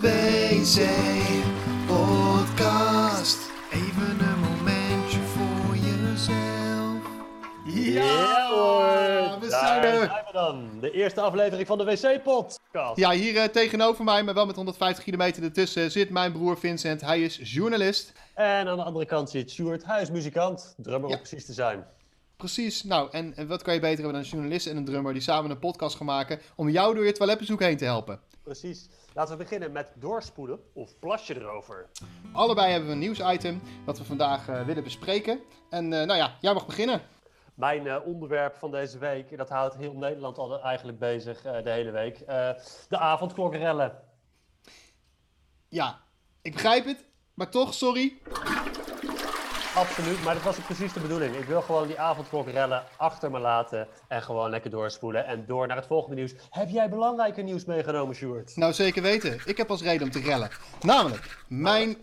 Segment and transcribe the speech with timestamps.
[0.00, 0.88] WC
[1.86, 3.38] Podcast.
[3.72, 7.00] Even een momentje voor jezelf.
[7.64, 9.98] Ja hoor, we Daar zijn er.
[10.06, 10.68] zijn we dan.
[10.80, 12.96] De eerste aflevering van de WC-podcast.
[12.96, 17.00] Ja, hier eh, tegenover mij, maar wel met 150 kilometer ertussen, zit mijn broer Vincent.
[17.00, 18.12] Hij is journalist.
[18.34, 21.16] En aan de andere kant zit Sjoerd, hij is muzikant, drummer Ja.
[21.16, 21.84] om precies te zijn.
[22.42, 22.82] Precies.
[22.82, 25.22] Nou, en, en wat kan je beter hebben dan een journalist en een drummer die
[25.22, 28.20] samen een podcast gaan maken om jou door je toiletbezoek heen te helpen?
[28.42, 28.88] Precies.
[29.14, 31.88] Laten we beginnen met doorspoelen of plasje erover.
[32.32, 35.40] Allebei hebben we een nieuwsitem dat we vandaag eh, willen bespreken.
[35.70, 37.00] En eh, nou ja, jij mag beginnen.
[37.54, 41.90] Mijn eh, onderwerp van deze week, dat houdt heel Nederland al eigenlijk bezig de hele
[41.90, 42.18] week.
[42.88, 43.98] De avondklokkerellen.
[45.68, 46.00] Ja,
[46.40, 48.20] ik begrijp het, maar toch, sorry.
[49.74, 51.36] Absoluut, maar dat was ook precies de bedoeling.
[51.36, 55.26] Ik wil gewoon die avondklokkerellen achter me laten en gewoon lekker doorspoelen.
[55.26, 56.32] En door naar het volgende nieuws.
[56.50, 58.56] Heb jij belangrijke nieuws meegenomen, Sjoerd?
[58.56, 59.40] Nou, zeker weten.
[59.44, 60.50] Ik heb als reden om te rellen.
[60.80, 61.96] Namelijk, mijn...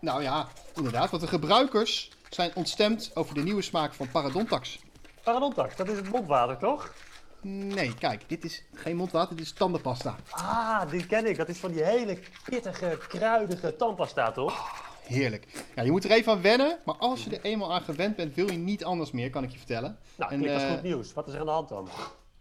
[0.00, 4.78] Nou ja, inderdaad, want de gebruikers zijn ontstemd over de nieuwe smaak van Parodontax.
[5.22, 6.92] Parodontax, dat is het mondwater, toch?
[7.40, 10.16] Nee, kijk, dit is geen mondwater, dit is tandenpasta.
[10.30, 11.36] Ah, die ken ik.
[11.36, 14.90] Dat is van die hele pittige, kruidige tandpasta, toch?
[15.06, 15.64] Heerlijk.
[15.74, 18.34] Ja, je moet er even aan wennen, maar als je er eenmaal aan gewend bent,
[18.34, 19.98] wil je niet anders meer, kan ik je vertellen.
[20.16, 21.12] Nou, En, klinkt als eh, goed nieuws.
[21.12, 21.88] Wat is er aan de hand dan?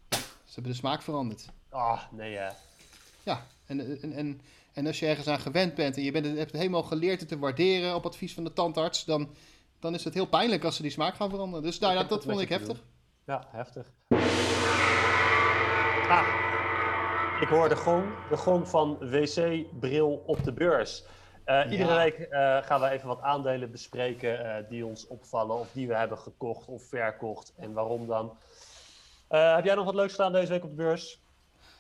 [0.10, 1.46] Ze hebben de smaak veranderd.
[1.70, 2.50] Ah, nee hè.
[3.24, 4.42] Ja, en, en, en,
[4.74, 7.40] en als je ergens aan gewend bent en je bent, hebt helemaal geleerd het te
[7.40, 9.30] waarderen op advies van de tandarts, dan,
[9.80, 11.64] dan is het heel pijnlijk als ze die smaak gaan veranderen.
[11.64, 12.84] Dus nou, ja, dat vond ik heftig.
[13.26, 13.92] Ja, heftig.
[16.10, 16.28] Ah,
[17.42, 18.04] ik hoor de gong.
[18.30, 21.04] De gong van wc-bril op de beurs.
[21.44, 25.72] Eh, Iedere week eh, gaan we even wat aandelen bespreken eh, die ons opvallen of
[25.72, 28.38] die we hebben gekocht of verkocht en waarom dan.
[29.28, 31.22] Heb jij nog wat leuks gedaan deze week op de beurs?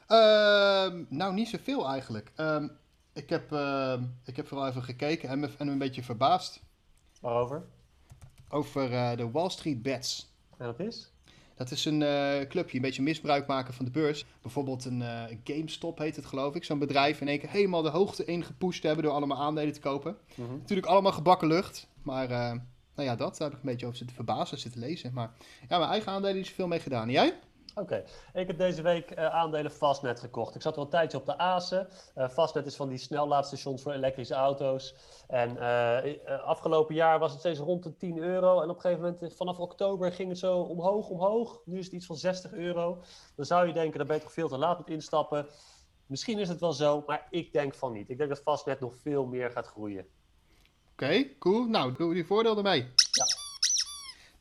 [0.07, 2.31] Ehm, nou, niet zoveel eigenlijk.
[2.35, 2.67] Ehm,
[3.13, 6.61] ik, heb, ehm, ik heb vooral even gekeken en me, en me een beetje verbaasd
[7.21, 7.63] Waarover?
[8.49, 10.33] over de Wall Street Bets.
[10.57, 11.10] En dat is?
[11.61, 14.25] Dat is een eh, clubje, een beetje misbruik maken van de beurs.
[14.41, 16.63] Bijvoorbeeld een eh, GameStop heet het geloof ik.
[16.63, 20.17] Zo'n bedrijf in één keer helemaal de hoogte ingepusht hebben door allemaal aandelen te kopen.
[20.35, 20.51] Mhm.
[20.51, 21.87] Natuurlijk allemaal gebakken lucht.
[22.03, 22.51] Maar eh,
[22.95, 25.13] nou ja, dat daar heb ik een beetje over zitten verbazen, zitten lezen.
[25.13, 25.31] Maar
[25.69, 27.07] ja, mijn eigen aandelen is er veel mee gedaan.
[27.07, 27.39] En jij?
[27.75, 30.55] Oké, ik heb deze week eh, aandelen Fastnet gekocht.
[30.55, 31.87] Ik zat al een tijdje op de Azen.
[32.15, 34.95] Eh Fastnet is van die snellaadstations voor elektrische auto's.
[35.27, 38.61] En eh, afgelopen jaar was het steeds rond de 10 euro.
[38.61, 41.61] En op een gegeven moment, vanaf oktober, ging het zo omhoog, omhoog.
[41.65, 43.03] Nu is het iets van 60 euro.
[43.35, 45.47] Dan zou je denken, daar ben je toch veel te laat met instappen.
[46.05, 48.09] Misschien is het wel zo, maar ik denk van niet.
[48.09, 50.05] Ik denk dat Fastnet nog veel meer gaat groeien.
[50.91, 51.65] Oké, cool.
[51.65, 52.93] Nou, doe je voordeel ermee.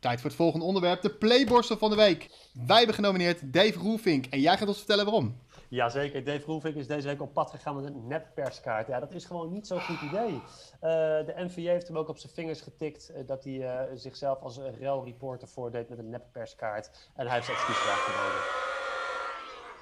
[0.00, 2.30] Tijd voor het volgende onderwerp, de playborstel van de week.
[2.66, 5.36] Wij hebben genomineerd Dave Roelvink en jij gaat ons vertellen waarom.
[5.68, 8.86] Jazeker, Dave Roelvink is deze week op pad gegaan met een nepperskaart.
[8.86, 10.34] Ja, dat is gewoon niet zo'n goed idee.
[10.80, 10.90] Eh,
[11.26, 14.56] de NVJ heeft hem ook op zijn vingers getikt eh, dat hij eh, zichzelf als
[14.56, 17.10] een relreporter voordeed met een nepperskaart.
[17.14, 18.42] En hij heeft excuses aangeboden.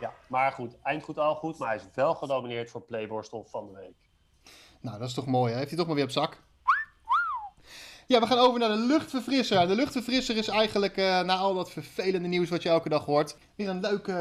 [0.00, 3.66] Ja, maar goed, eind goed al goed, maar hij is wel genomineerd voor Playborstel van
[3.66, 3.96] de week.
[4.80, 5.56] Nou, dat is toch mooi, hè?
[5.58, 6.46] Heeft hij toch maar weer op zak.
[8.08, 9.68] Ja, we gaan over naar de luchtverfrisser.
[9.68, 13.36] De luchtverfrisser is eigenlijk, eh, na al dat vervelende nieuws wat je elke dag hoort,
[13.54, 14.12] weer een leuk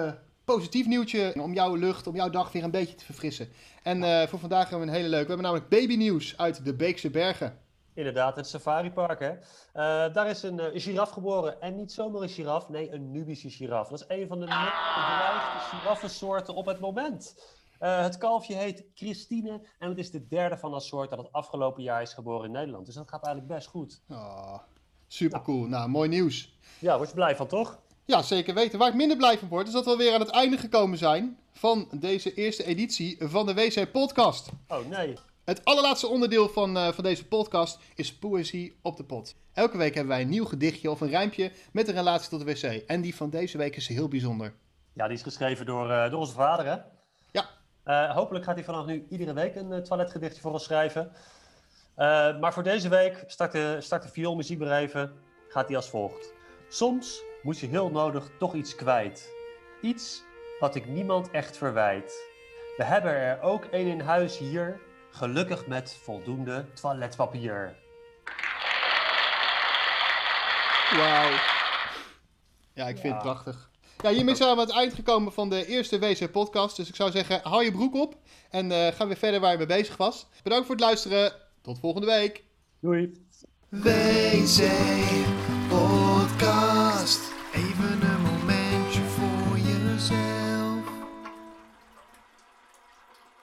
[0.45, 3.49] positief nieuwtje om jouw lucht, om jouw dag weer een beetje te verfrissen.
[3.83, 5.25] En eh, voor vandaag hebben we een hele leuke.
[5.25, 7.59] We hebben namelijk babynieuws uit de Beekse Bergen.
[7.93, 9.29] Inderdaad, het safaripark hè.
[9.29, 11.61] Eh, daar is een, een giraf geboren.
[11.61, 13.87] En niet zomaar een giraf, nee, een Nubische giraf.
[13.87, 17.35] Dat is een van de meest bedreigde giraffensoorten op het moment.
[17.79, 21.31] Eh, het kalfje heet Christine en het is de derde van dat soort dat het
[21.31, 22.85] afgelopen jaar is geboren in Nederland.
[22.85, 24.01] Dus dat gaat eigenlijk best goed.
[24.09, 24.57] Oh,
[25.07, 25.65] super cool.
[25.65, 26.57] Nou, mooi nieuws.
[26.79, 27.79] Ja, word je blij van toch?
[28.05, 28.79] Ja, zeker weten.
[28.79, 31.37] Waar ik minder blij van word, is dat we alweer aan het einde gekomen zijn
[31.51, 34.49] van deze eerste editie van de WC Podcast.
[34.67, 35.13] Oh nee.
[35.43, 39.35] Het allerlaatste onderdeel van, eh, van deze podcast is Poëzie op de Pot.
[39.53, 42.45] Elke week hebben wij een nieuw gedichtje of een rijmpje met een relatie tot de
[42.45, 42.63] wc.
[42.63, 44.53] En die van deze week is heel bijzonder.
[44.93, 46.96] Ja, die is geschreven door, eh, door onze vader hè.
[47.87, 51.11] Eh, hopelijk gaat hij vanaf nu iedere week een eh, toiletgedichtje voor ons schrijven.
[51.95, 56.33] Eh, maar voor deze week, start de, start de gaat hij als volgt.
[56.69, 59.29] Soms moet je heel nodig toch iets kwijt.
[59.81, 60.23] Iets
[60.59, 62.25] wat ik niemand echt verwijt.
[62.77, 64.79] We hebben er ook één in huis hier,
[65.11, 67.75] gelukkig met voldoende toiletpapier.
[70.97, 71.31] wauw.
[72.73, 73.69] Ja, ik vind het prachtig.
[74.03, 76.75] Ja, hiermee zijn we aan het eind gekomen van de eerste WC Podcast.
[76.75, 78.15] Dus ik zou zeggen, hou je broek op
[78.49, 80.27] en eh, ga weer verder waar je mee bezig was.
[80.43, 81.33] Bedankt voor het luisteren.
[81.61, 82.43] Tot volgende week.
[82.79, 83.25] Doei!
[83.69, 85.06] WC